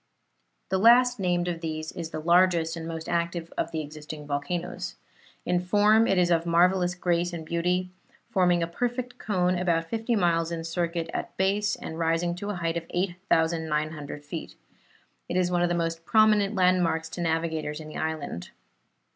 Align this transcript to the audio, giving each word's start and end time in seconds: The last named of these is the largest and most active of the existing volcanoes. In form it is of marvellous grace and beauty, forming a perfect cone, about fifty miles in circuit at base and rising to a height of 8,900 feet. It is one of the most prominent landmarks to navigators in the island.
The 0.69 0.79
last 0.79 1.19
named 1.19 1.47
of 1.47 1.61
these 1.61 1.91
is 1.91 2.09
the 2.09 2.19
largest 2.19 2.75
and 2.75 2.87
most 2.87 3.07
active 3.07 3.53
of 3.55 3.69
the 3.69 3.81
existing 3.81 4.25
volcanoes. 4.25 4.95
In 5.45 5.59
form 5.59 6.07
it 6.07 6.17
is 6.17 6.31
of 6.31 6.43
marvellous 6.47 6.95
grace 6.95 7.33
and 7.33 7.45
beauty, 7.45 7.91
forming 8.27 8.63
a 8.63 8.67
perfect 8.67 9.19
cone, 9.19 9.59
about 9.59 9.85
fifty 9.91 10.15
miles 10.15 10.51
in 10.51 10.63
circuit 10.63 11.11
at 11.13 11.37
base 11.37 11.75
and 11.75 11.99
rising 11.99 12.33
to 12.37 12.49
a 12.49 12.55
height 12.55 12.77
of 12.77 12.85
8,900 12.89 14.25
feet. 14.25 14.55
It 15.29 15.37
is 15.37 15.51
one 15.51 15.61
of 15.61 15.69
the 15.69 15.75
most 15.75 16.03
prominent 16.03 16.55
landmarks 16.55 17.07
to 17.09 17.21
navigators 17.21 17.79
in 17.79 17.87
the 17.87 17.97
island. 17.97 18.49